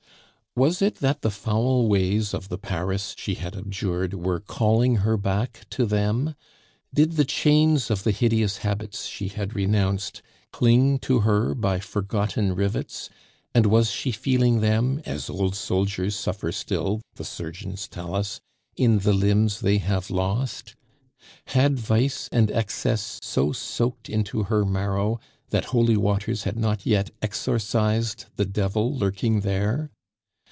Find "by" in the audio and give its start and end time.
11.55-11.79